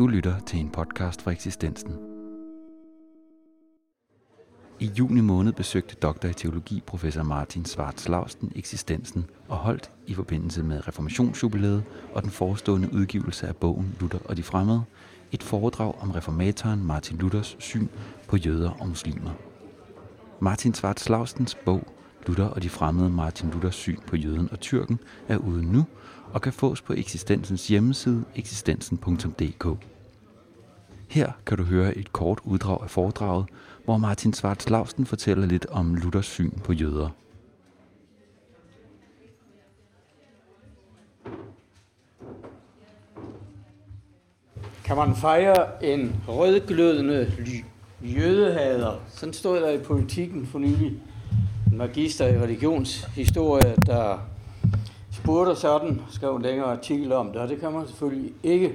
[0.00, 1.92] Du lytter til en podcast fra eksistensen.
[4.78, 10.14] I juni måned besøgte doktor i teologi professor Martin Svarts Lausten eksistensen og holdt i
[10.14, 11.84] forbindelse med reformationsjubilæet
[12.14, 14.82] og den forestående udgivelse af bogen Luther og de fremmede
[15.32, 17.88] et foredrag om reformatoren Martin Luthers syn
[18.28, 19.30] på jøder og muslimer.
[20.40, 21.82] Martin Svarts Laustens bog
[22.26, 25.84] Luther og de fremmede Martin Luthers syn på jøden og tyrken er ude nu
[26.32, 29.66] og kan fås på eksistensens hjemmeside eksistensen.dk.
[31.08, 33.46] Her kan du høre et kort uddrag af foredraget,
[33.84, 37.08] hvor Martin Svarts Lausten fortæller lidt om Luthers syn på jøder.
[44.84, 47.32] Kan man fejre en rødglødende
[48.02, 49.00] jødehader?
[49.08, 51.02] Sådan stod der i politikken for nylig.
[51.72, 54.18] Magister i religionshistorie, der
[55.12, 58.74] spurgte sådan, skrev en længere artikel om det, og det kan man selvfølgelig ikke.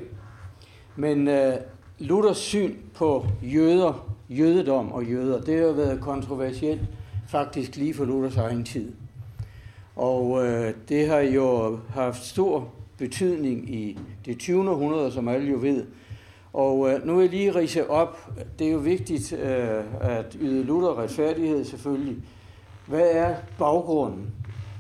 [0.95, 1.53] Men uh,
[2.00, 6.81] Luthers syn på jøder, jødedom og jøder, det har været kontroversielt
[7.28, 8.92] faktisk lige for Luthers egen tid.
[9.95, 12.67] Og uh, det har jo haft stor
[12.98, 14.70] betydning i det 20.
[14.70, 15.86] århundrede, som alle jo ved.
[16.53, 19.39] Og uh, nu vil jeg lige rise op, det er jo vigtigt uh,
[20.02, 22.17] at yde Luther retfærdighed selvfølgelig.
[22.88, 24.33] Hvad er baggrunden?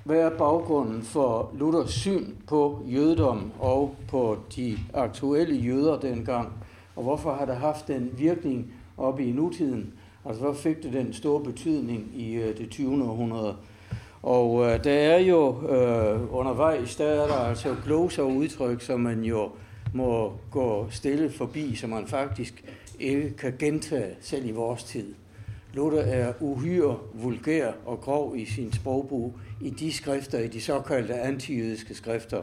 [0.03, 6.53] Hvad er baggrunden for Luthers syn på jødedom og på de aktuelle jøder dengang?
[6.95, 9.93] Og hvorfor har det haft den virkning op i nutiden?
[10.25, 13.03] Altså, hvor fik det den store betydning i øh, det 20.
[13.03, 13.55] århundrede?
[14.23, 18.99] Og øh, der er jo øh, undervejs, der er der altså gloser og udtryk, som
[18.99, 19.49] man jo
[19.93, 22.63] må gå stille forbi, som man faktisk
[22.99, 25.13] ikke kan gentage selv i vores tid.
[25.75, 31.13] Luther er uhyre vulgær og grov i sin sprogbrug i de skrifter, i de såkaldte
[31.13, 32.41] antijødiske skrifter.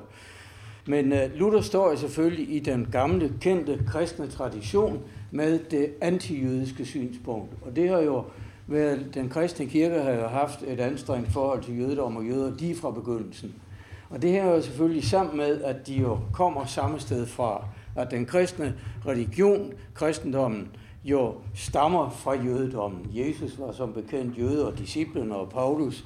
[0.87, 7.53] Men øh, Luther står selvfølgelig i den gamle, kendte kristne tradition med det antijødiske synspunkt.
[7.63, 8.25] Og det har jo
[8.67, 12.77] været, den kristne kirke har jo haft et anstrengt forhold til jødedom og jøder lige
[12.77, 13.55] fra begyndelsen.
[14.11, 17.65] Og det her er jo selvfølgelig sammen med, at de jo kommer samme sted fra.
[17.97, 18.75] At den kristne
[19.07, 20.69] religion, kristendommen,
[21.05, 23.11] jo stammer fra jødedommen.
[23.13, 26.05] Jesus var som bekendt jøde og disciplene og Paulus.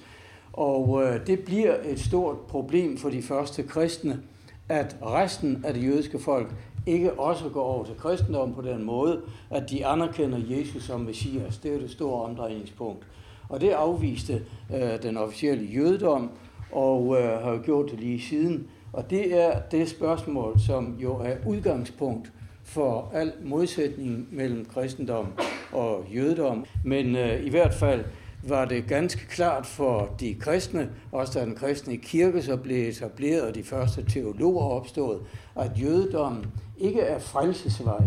[0.52, 4.22] Og øh, det bliver et stort problem for de første kristne,
[4.68, 6.54] at resten af det jødiske folk
[6.86, 9.20] ikke også går over til kristendom på den måde,
[9.50, 11.58] at de anerkender Jesus som Messias.
[11.58, 13.06] Det er det store omdrejningspunkt.
[13.48, 14.42] Og det afviste
[14.74, 16.30] øh, den officielle jødedom,
[16.72, 18.68] og øh, har jo gjort det lige siden.
[18.92, 22.32] Og det er det spørgsmål, som jo er udgangspunkt
[22.66, 25.27] for al modsætning mellem kristendom
[25.72, 26.65] og jødedom.
[26.84, 28.04] Men øh, i hvert fald
[28.49, 33.43] var det ganske klart for de kristne, også da den kristne kirke så blev etableret,
[33.43, 35.21] og de første teologer opstod,
[35.56, 36.47] at jødedommen
[36.78, 38.03] ikke er frelsesvej.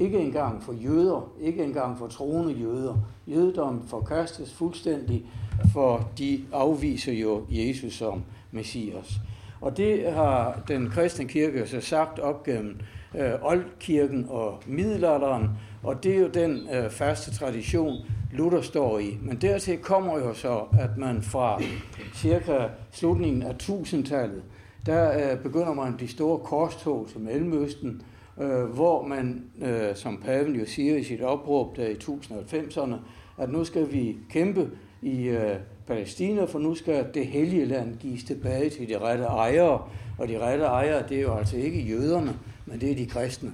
[0.00, 2.96] Ikke engang for jøder, ikke engang for troende jøder.
[3.26, 5.24] Jødedommen forkastes fuldstændig,
[5.72, 9.20] for de afviser jo Jesus som Messias.
[9.60, 12.76] Og det har den kristne kirke så sagt op gennem
[13.14, 15.50] øh, oldkirken og middelalderen,
[15.82, 17.96] og det er jo den øh, faste tradition,
[18.32, 19.18] Luther står i.
[19.22, 21.62] Men dertil kommer jo så, at man fra
[22.14, 24.42] cirka slutningen af 1000-tallet,
[24.86, 28.02] der øh, begynder man de store korstog til Mellemøsten,
[28.40, 32.94] øh, hvor man, øh, som paven jo siger i sit opråb der i 1090'erne,
[33.38, 34.70] at nu skal vi kæmpe
[35.02, 39.82] i øh, Palæstina, for nu skal det hellige land gives tilbage til de rette ejere.
[40.18, 42.34] Og de rette ejere, det er jo altså ikke jøderne,
[42.70, 43.52] men det er de kristne.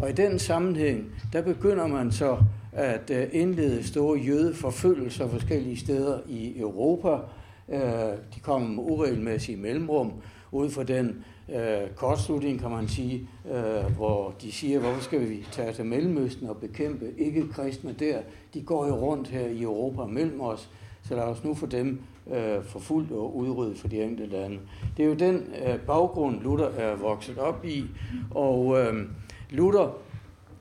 [0.00, 2.36] Og i den sammenhæng, der begynder man så
[2.72, 7.18] at øh, indlede store jødeforfølgelser forskellige steder i Europa.
[7.68, 7.80] Øh,
[8.34, 10.12] de kommer med uregelmæssige mellemrum
[10.52, 11.24] ud fra den
[11.54, 16.48] øh, kortslutning, kan man sige, øh, hvor de siger, hvorfor skal vi tage til Mellemøsten
[16.48, 18.18] og bekæmpe ikke-kristne der?
[18.54, 20.70] De går jo rundt her i Europa mellem os,
[21.02, 22.00] så lad os nu få dem
[22.30, 24.58] øh, forfulgt og udryddet for de enkelte lande.
[24.96, 27.84] Det er jo den øh, baggrund, Luther er vokset op i,
[28.30, 28.94] og øh,
[29.50, 29.96] Luther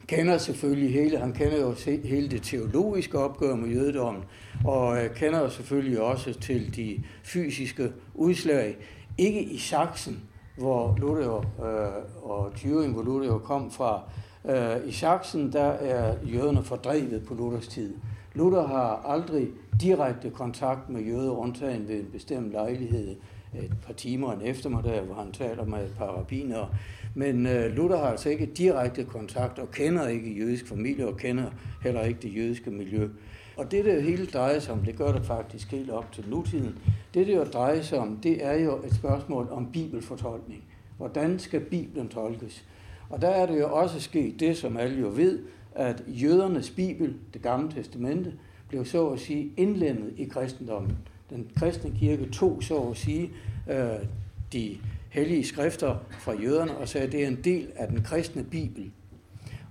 [0.08, 4.24] kender selvfølgelig hele, han kender jo hele det teologiske opgør med jødedommen,
[4.66, 8.78] og øh, kender selvfølgelig også til de fysiske udslag,
[9.18, 10.24] ikke i Sachsen,
[10.58, 14.02] hvor Luther øh, og Thüringen, hvor Luther kom fra.
[14.50, 17.94] Øh, I Sachsen, der er jøderne fordrevet på Luthers tid.
[18.34, 19.48] Luther har aldrig
[19.82, 23.16] direkte kontakt med jøder, undtagen ved en bestemt lejlighed
[23.54, 26.70] et par timer en eftermiddag, hvor han taler med et par rabbinere.
[27.16, 31.46] Men øh, Luther har altså ikke direkte kontakt og kender ikke jødisk familie og kender
[31.84, 33.10] heller ikke det jødiske miljø.
[33.58, 36.78] Og det, det hele drejer sig om, det gør det faktisk helt op til nutiden,
[37.14, 40.64] det, det jo drejer sig om, det er jo et spørgsmål om bibelfortolkning.
[40.98, 42.66] Hvordan skal Bibelen tolkes?
[43.10, 45.40] Og der er det jo også sket det, som alle jo ved,
[45.76, 48.34] at jødernes bibel, det gamle testamente,
[48.68, 50.98] blev så at sige indlemmet i kristendommen.
[51.30, 53.32] Den kristne kirke tog så at sige
[53.70, 54.06] øh,
[54.54, 54.78] de
[55.10, 58.92] hellige skrifter fra jøderne og sagde, at det er en del af den kristne bibel.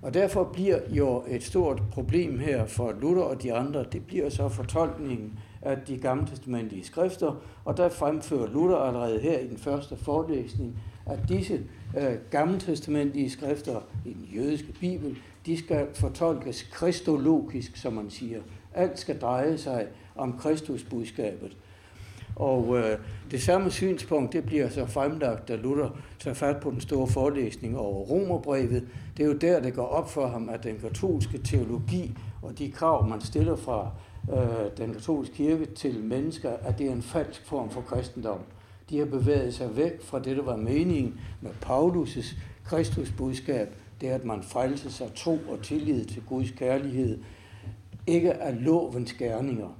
[0.01, 4.29] Og derfor bliver jo et stort problem her for Luther og de andre, det bliver
[4.29, 9.57] så fortolkningen af de gamle testamentlige skrifter, og der fremfører Luther allerede her i den
[9.57, 11.61] første forelæsning, at disse
[11.97, 18.41] øh, gammeltestamentlige skrifter i den jødiske bibel, de skal fortolkes kristologisk, som man siger.
[18.73, 21.57] Alt skal dreje sig om Kristusbudskabet.
[22.35, 22.97] Og øh,
[23.31, 25.89] det samme synspunkt, det bliver så fremlagt, da Luther
[26.19, 28.87] tager fat på den store forelæsning over Romerbrevet.
[29.17, 32.71] Det er jo der, det går op for ham, at den katolske teologi og de
[32.71, 33.91] krav, man stiller fra
[34.33, 38.39] øh, den katolske kirke til mennesker, at det er en falsk form for kristendom.
[38.89, 42.35] De har bevæget sig væk fra det, der var meningen med Paulus'
[42.65, 47.19] Kristusbudskab, det er, at man frelser sig tro og tillid til Guds kærlighed,
[48.07, 49.77] ikke af lovens gerninger.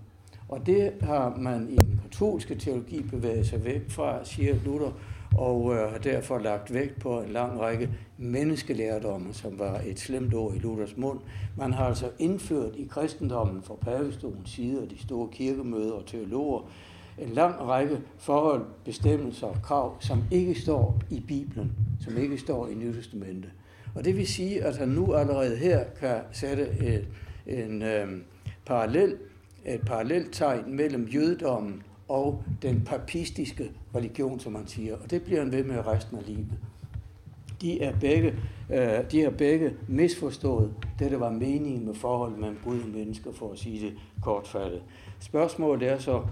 [0.50, 4.92] Og det har man i den katolske teologi bevæget sig væk fra, siger Luther,
[5.38, 10.34] og øh, har derfor lagt vægt på en lang række menneskelærdomme, som var et slemt
[10.34, 11.20] ord i Luthers mund.
[11.58, 16.70] Man har altså indført i kristendommen fra pavestolens side og de store kirkemøder og teologer
[17.18, 22.68] en lang række forhold, bestemmelser og krav, som ikke står i Bibelen, som ikke står
[22.68, 23.52] i Nyttestamentet.
[23.96, 27.08] Og det vil sige, at han nu allerede her kan sætte et,
[27.48, 28.08] en øh,
[28.66, 29.18] parallel,
[29.66, 34.96] et parallelt tegn mellem jødedommen og den papistiske religion, som man siger.
[35.04, 36.48] Og det bliver han ved med resten af livet.
[37.62, 38.36] De er begge,
[38.74, 43.32] øh, de har begge misforstået det, der var meningen med forholdet mellem Gud og mennesker,
[43.32, 43.94] for at sige det
[44.24, 44.82] kortfattet.
[45.20, 46.24] Spørgsmålet er så,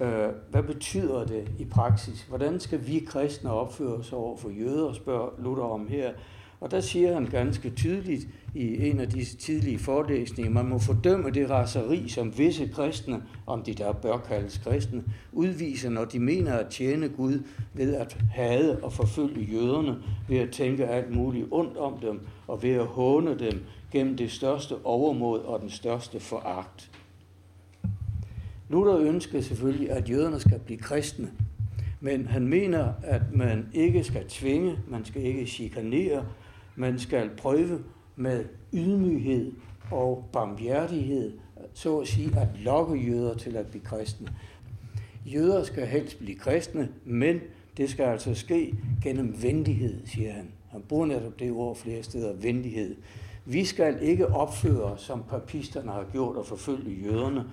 [0.00, 2.22] øh, hvad betyder det i praksis?
[2.22, 6.12] Hvordan skal vi kristne opføre os over for jøder, spørger Luther om her.
[6.60, 11.30] Og der siger han ganske tydeligt i en af disse tidlige forelæsninger, man må fordømme
[11.30, 16.52] det raseri, som visse kristne, om de der bør kaldes kristne, udviser, når de mener
[16.52, 17.42] at tjene Gud
[17.74, 19.96] ved at hade og forfølge jøderne,
[20.28, 23.60] ved at tænke alt muligt ondt om dem og ved at håne dem
[23.92, 26.90] gennem det største overmod og den største foragt.
[28.68, 31.30] Luther ønsker selvfølgelig, at jøderne skal blive kristne,
[32.00, 36.24] men han mener, at man ikke skal tvinge, man skal ikke chikanere,
[36.78, 37.84] man skal prøve
[38.16, 39.52] med ydmyghed
[39.90, 41.32] og barmhjertighed,
[41.74, 44.28] så at sige, at lokke jøder til at blive kristne.
[45.26, 47.40] Jøder skal helst blive kristne, men
[47.76, 50.48] det skal altså ske gennem venlighed, siger han.
[50.68, 52.96] Han bruger netop det ord flere steder, venlighed.
[53.44, 57.44] Vi skal ikke opføre os, som papisterne har gjort, og forfølge jøderne.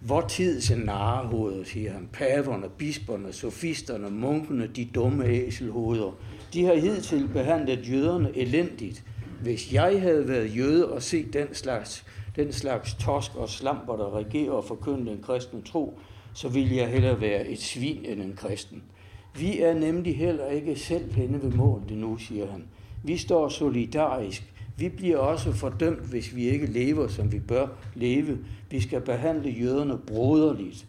[0.00, 2.08] Hvor tid til narrehoveder, siger han.
[2.12, 6.12] Paverne, bisperne, sofisterne, munkene, de dumme æselhoveder.
[6.52, 9.04] De har hidtil behandlet jøderne elendigt.
[9.42, 12.04] Hvis jeg havde været jøde og set den slags,
[12.36, 15.98] den slags tosk og slamper, der regerer og forkynder den kristne tro,
[16.34, 18.82] så ville jeg hellere være et svin end en kristen.
[19.38, 22.64] Vi er nemlig heller ikke selv henne ved målet nu, siger han.
[23.04, 24.52] Vi står solidarisk.
[24.76, 28.38] Vi bliver også fordømt, hvis vi ikke lever, som vi bør leve.
[28.70, 30.86] Vi skal behandle jøderne broderligt.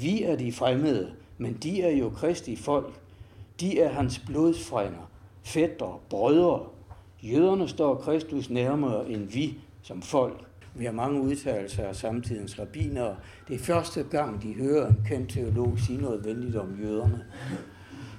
[0.00, 3.00] Vi er de fremmede, men de er jo kristi folk.
[3.60, 5.10] De er hans blodsfrænder,
[5.42, 6.66] fætter, brødre.
[7.22, 10.44] Jøderne står Kristus nærmere end vi som folk.
[10.74, 13.16] Vi har mange udtalelser af samtidens rabbinere.
[13.48, 17.24] Det er første gang, de hører en kendt teolog sige noget venligt om jøderne.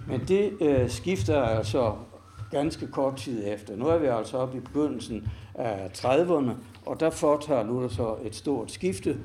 [0.07, 1.93] Men det øh, skifter altså
[2.51, 3.75] ganske kort tid efter.
[3.75, 6.51] Nu er vi altså oppe i begyndelsen af 30'erne,
[6.85, 9.17] og der foretager Luther så et stort skifte.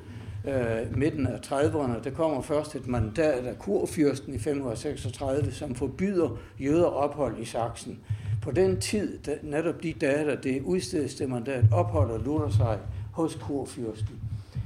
[0.47, 6.39] Øh, midten af 30'erne, der kommer først et mandat af kurfyrsten i 536, som forbyder
[6.61, 7.99] jøder ophold i Sachsen.
[8.43, 12.79] På den tid, netop de dage, der det udstedes det mandat, opholder Luther sig
[13.13, 14.21] hos kurfyrsten.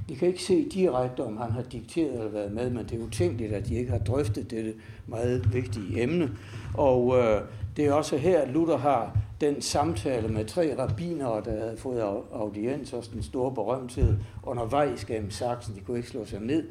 [0.09, 3.05] De kan ikke se direkte, om han har dikteret eller været med, men det er
[3.05, 4.75] utænkeligt, at de ikke har drøftet dette
[5.07, 6.31] meget vigtige emne.
[6.75, 7.41] Og øh,
[7.81, 12.91] det er også her, Luther har den samtale med tre rabbinere, der havde fået audiens
[12.91, 15.75] hos den store berømthed undervejs gennem Sachsen.
[15.75, 16.65] De kunne ikke slå sig ned.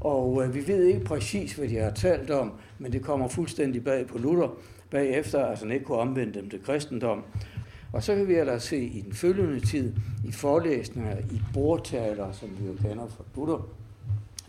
[0.00, 3.84] Og øh, vi ved ikke præcis, hvad de har talt om, men det kommer fuldstændig
[3.84, 4.48] bag på Luther
[4.90, 7.22] bagefter, altså han ikke kunne omvende dem til kristendom.
[7.92, 9.92] Og så kan vi ellers se i den følgende tid,
[10.24, 13.68] i forelæsninger, i bordtaler, som vi jo kender fra Luther,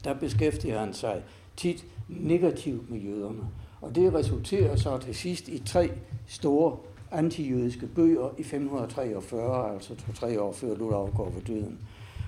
[0.03, 1.23] der beskæftiger han sig
[1.57, 3.43] tit negativt med jøderne.
[3.81, 5.91] Og det resulterer så til sidst i tre
[6.27, 6.77] store
[7.11, 11.79] antijødiske bøger i 543, altså to-tre år før Luther afgår ved døden.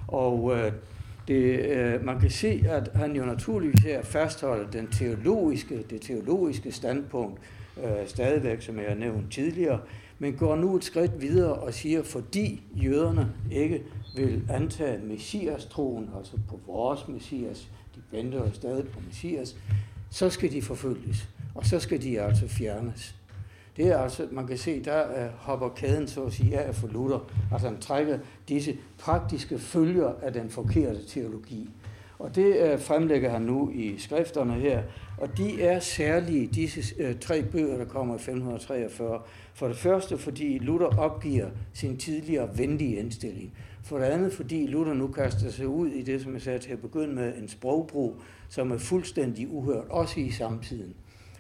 [0.08, 0.72] Og øh,
[1.28, 6.72] det, øh, man kan se, at han jo naturligvis her fastholder den teologiske, det teologiske
[6.72, 7.40] standpunkt
[7.84, 9.80] øh, stadigvæk, som jeg har nævnt tidligere,
[10.20, 13.84] men går nu et skridt videre og siger, fordi jøderne ikke
[14.16, 19.56] vil antage messias-troen, altså på vores messias, de venter jo stadig på messias,
[20.12, 21.30] så skal de forfølges,
[21.60, 23.16] og så skal de altså fjernes.
[23.78, 26.88] Det er altså, man kan se, der uh, hopper kæden så at sige af for
[26.88, 27.32] Luther.
[27.52, 28.18] Altså han trækker
[28.50, 31.70] disse praktiske følger af den forkerte teologi.
[32.20, 34.84] Og det uh, fremlægger han nu i skrifterne her,
[35.18, 39.22] og de er særlige, disse uh, tre bøger, der kommer i 1543.
[39.54, 43.54] For det første, fordi Luther opgiver sin tidligere venlige indstilling.
[43.84, 46.72] For det andet, fordi Luther nu kaster sig ud i det, som jeg sagde til
[46.72, 48.16] at begynde med, en sprogbrug,
[48.50, 50.96] som er fuldstændig uhørt, også i samtiden.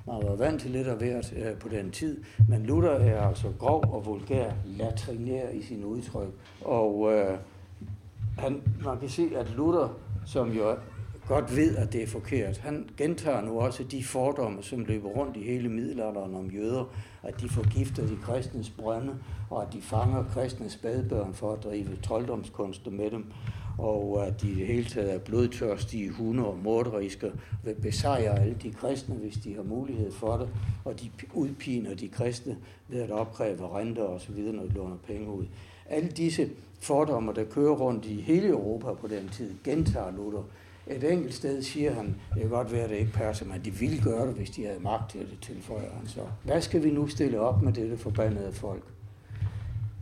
[0.07, 3.47] Man var vant til lidt af hvert øh, på den tid, men Luther er altså
[3.59, 6.29] grov og vulgær, latrinær i sin udtryk.
[6.61, 7.37] Og øh,
[8.37, 10.75] han, man kan se, at Luther, som jo
[11.27, 12.57] godt ved, at det er forkert.
[12.57, 16.85] Han gentager nu også de fordomme, som løber rundt i hele middelalderen om jøder,
[17.23, 19.15] at de forgifter de kristnes brønde,
[19.49, 23.25] og at de fanger kristnes spædbørn for at drive trolddomskunster med dem,
[23.79, 27.31] og at de i det hele taget er blodtørstige hunde og morderiske,
[27.63, 30.49] vil besejre alle de kristne, hvis de har mulighed for det,
[30.85, 32.57] og de udpiner de kristne
[32.87, 35.45] ved at opkræve renter og så videre, når de låner penge ud.
[35.89, 40.43] Alle disse fordomme, der kører rundt i hele Europa på den tid, gentager Luther.
[40.87, 43.71] Et enkelt sted siger han, det kan godt være, at det ikke passer, men de
[43.71, 46.21] ville gøre det, hvis de havde magt til det, tilføjer han så.
[46.43, 48.83] Hvad skal vi nu stille op med dette forbandede folk?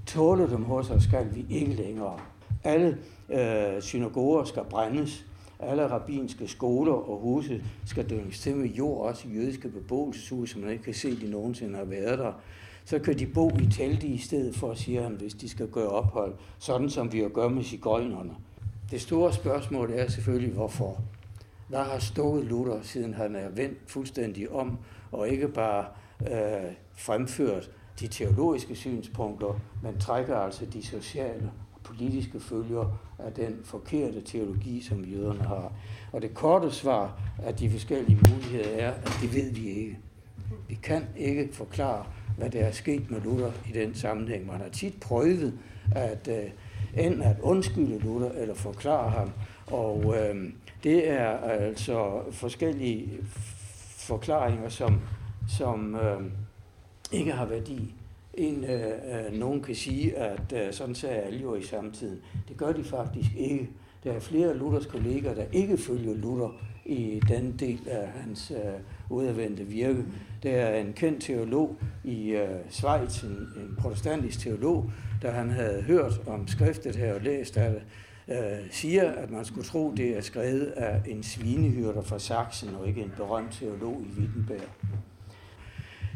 [0.05, 2.19] Tåle dem hos os skal vi ikke længere.
[2.67, 2.97] Alle
[3.29, 5.25] øh, synagoger skal brændes.
[5.59, 10.71] Alle rabbinske skoler og huse skal dynges til med jord, også jødiske beboelseshuse, som man
[10.71, 12.33] ikke kan se, at de nogensinde har været der.
[12.85, 15.87] Så kan de bo i telte i stedet for, siger han, hvis de skal gøre
[15.87, 18.35] ophold, sådan som vi jo gør med cigøjnerne.
[18.91, 21.01] Det store spørgsmål er selvfølgelig, hvorfor.
[21.67, 24.77] Hvad har stået Luther, siden han er vendt fuldstændig om,
[25.11, 25.85] og ikke bare
[26.21, 31.51] øh, fremført de teologiske synspunkter, men trækker altså de sociale
[31.87, 35.71] politiske følger af den forkerte teologi, som jøderne har.
[36.11, 39.97] Og det korte svar af de forskellige muligheder er, at det ved vi ikke.
[40.67, 42.05] Vi kan ikke forklare,
[42.37, 44.47] hvad der er sket med Luther i den sammenhæng.
[44.47, 45.59] Man har tit prøvet
[45.95, 49.31] at øh, enten at undskylde Luther eller forklare ham.
[49.67, 50.51] Og øh,
[50.83, 53.09] det er altså forskellige
[53.97, 55.01] forklaringer, som,
[55.57, 56.21] som øh,
[57.11, 57.93] ikke har værdi.
[58.37, 62.19] En, øh, øh, nogen kan sige, at øh, sådan sagde alle jo i samtiden.
[62.47, 63.69] Det gør de faktisk ikke.
[64.03, 66.49] Der er flere af Luthers kolleger, der ikke følger Luther
[66.85, 68.73] i den del af hans øh,
[69.09, 70.05] udadvendte virke.
[70.43, 74.91] Der er en kendt teolog i øh, Schweiz, en, en protestantisk teolog,
[75.21, 77.81] der han havde hørt om skriftet her og læst af det,
[78.35, 82.87] øh, siger, at man skulle tro, det er skrevet af en svinehyrder fra Sachsen, og
[82.87, 84.69] ikke en berømt teolog i Wittenberg.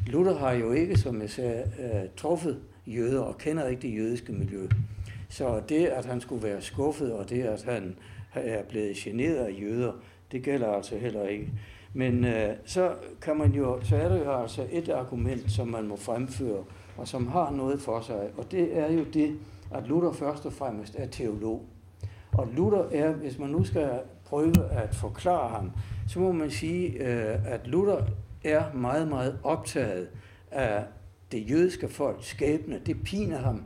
[0.07, 4.33] Luther har jo ikke, som jeg sagde, øh, truffet jøder og kender ikke det jødiske
[4.33, 4.67] miljø.
[5.29, 7.95] Så det, at han skulle være skuffet, og det, at han
[8.33, 9.91] er blevet generet af jøder,
[10.31, 11.51] det gælder altså heller ikke.
[11.93, 15.87] Men øh, så kan man jo, så er der jo altså et argument, som man
[15.87, 16.63] må fremføre,
[16.97, 19.37] og som har noget for sig, og det er jo det,
[19.73, 21.65] at Luther først og fremmest er teolog.
[22.31, 23.89] Og Luther er, hvis man nu skal
[24.25, 25.71] prøve at forklare ham,
[26.07, 28.05] så må man sige, øh, at Luther
[28.43, 30.07] er meget, meget optaget
[30.51, 30.83] af
[31.31, 32.81] det jødiske folks skæbne.
[32.85, 33.63] Det piner ham,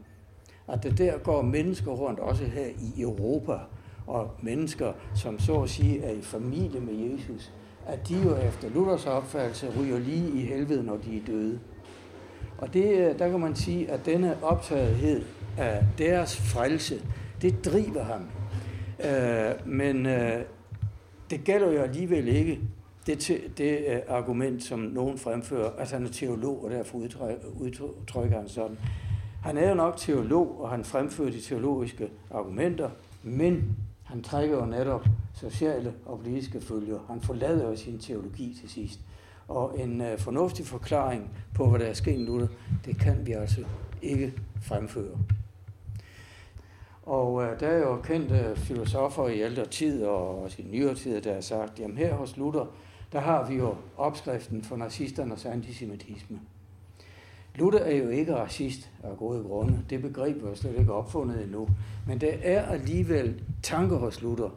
[0.67, 3.57] at der der går mennesker rundt, også her i Europa,
[4.07, 7.53] og mennesker, som så at sige er i familie med Jesus,
[7.87, 11.59] at de jo efter Luthers opfattelse ryger lige i helvede, når de er døde.
[12.57, 15.23] Og det, øh, der kan man sige, at denne optagethed
[15.57, 17.01] af deres frelse,
[17.41, 18.27] det driver ham.
[19.05, 20.41] Øh, men øh,
[21.29, 22.59] det gælder jo alligevel ikke
[23.07, 26.97] det, det øh, argument, som nogen fremfører, at han er teolog, og derfor
[27.59, 28.77] udtrykker han sådan.
[29.43, 32.89] Han er jo nok teolog, og han fremfører de teologiske argumenter,
[33.23, 36.99] men han trækker jo netop sociale og politiske følger.
[37.07, 38.99] Han forlader jo sin teologi til sidst.
[39.47, 42.47] Og en uh, fornuftig forklaring på, hvad der er sket nu,
[42.85, 43.63] det kan vi altså
[44.01, 45.17] ikke fremføre.
[47.03, 51.21] Og uh, der er jo kendte filosofer i ældre tid og også i nyere tid,
[51.21, 52.65] der har sagt, jamen her hos Luther,
[53.15, 56.39] der har vi jo opskriften for nazisternes antisemitisme.
[57.55, 59.79] Luther er jo ikke racist af gode grunde.
[59.89, 61.67] Det begreb er slet ikke opfundet endnu.
[62.07, 64.49] Men der er alligevel tanker hos Luther,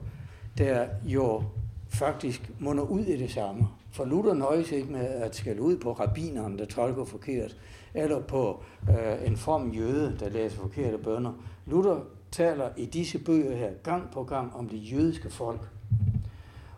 [0.59, 1.43] der jo
[1.89, 3.69] faktisk munder ud i det samme.
[3.93, 7.57] For Luther nøjes ikke med at skal ud på rabineren, der tolker forkert,
[7.95, 11.33] eller på øh, en from jøde, der læser forkerte bønder.
[11.67, 12.01] Luther
[12.31, 15.69] taler i disse bøger her gang på gang om det jødiske folk.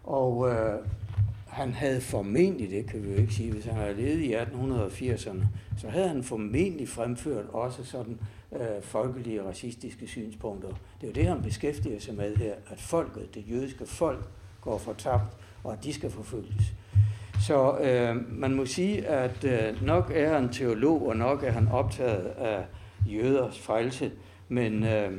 [0.05, 0.79] Og øh,
[1.51, 5.45] han havde formentlig, det kan vi jo ikke sige, hvis han havde levet i 1880'erne,
[5.79, 8.19] så havde han formentlig fremført også sådan
[8.53, 10.69] øh, folkelige racistiske synspunkter.
[10.69, 14.25] Det er jo det, han beskæftiger sig med her, at folket, det jødiske folk,
[14.61, 16.73] går fortabt, og at de skal forfølges.
[17.41, 21.69] Så øh, man må sige, at øh, nok er han teolog, og nok er han
[21.69, 22.65] optaget af
[23.07, 24.11] jøders frelse,
[24.49, 25.13] men øh,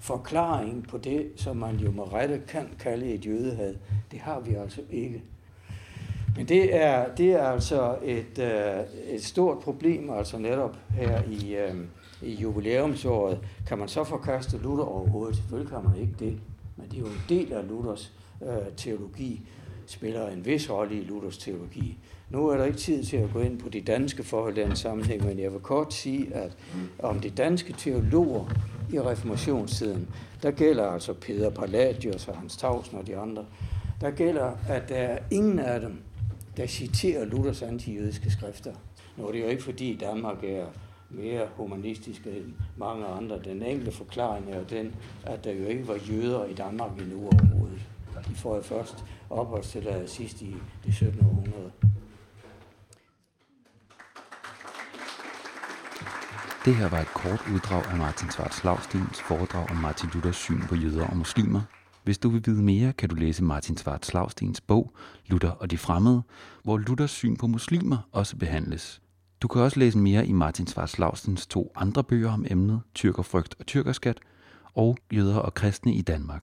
[0.00, 3.74] forklaring på det, som man jo med rette kan kalde et jødehad,
[4.10, 5.22] det har vi altså ikke.
[6.36, 11.56] Men det er, det er altså et, øh, et stort problem, altså netop her i,
[11.56, 11.74] øh,
[12.22, 13.38] i jubilæumsåret.
[13.66, 15.36] Kan man så forkaste Luther overhovedet?
[15.36, 16.38] Selvfølgelig kan man ikke det,
[16.76, 19.42] men det er jo en del af Luthers øh, teologi,
[19.86, 21.98] spiller en vis rolle i Luthers teologi.
[22.30, 24.76] Nu er der ikke tid til at gå ind på de danske forhold i den
[24.76, 26.56] sammenhæng, men jeg vil kort sige, at
[26.98, 28.46] om de danske teologer
[28.92, 30.08] i reformationstiden,
[30.42, 33.44] der gælder altså Peter Palladius og Hans Tausen og de andre,
[34.00, 36.02] der gælder, at der er ingen af dem,
[36.56, 38.72] der citerer Luthers antijødiske skrifter.
[39.16, 40.66] Nu er det jo ikke fordi Danmark er
[41.10, 43.38] mere humanistisk end mange andre.
[43.44, 44.94] Den enkelte forklaring er den,
[45.26, 47.80] at der jo ikke var jøder i Danmark endnu overhovedet.
[48.28, 50.54] De får jo først opholdstilladelse sidst i
[50.84, 51.26] det 17.
[51.26, 51.89] århundrede.
[56.64, 60.60] Det her var et kort uddrag af Martin Svarts Lavstens foredrag om Martin Luthers syn
[60.60, 61.60] på jøder og muslimer.
[62.04, 64.92] Hvis du vil vide mere, kan du læse Martin Svarts Lavstens bog
[65.26, 66.22] Luther og de fremmede,
[66.64, 69.00] hvor Luthers syn på muslimer også behandles.
[69.42, 73.54] Du kan også læse mere i Martin Svarts Lavstens to andre bøger om emnet, Tyrkerfrygt
[73.58, 74.18] og Tyrkerskat,
[74.74, 76.38] og Jøder og kristne i Danmark.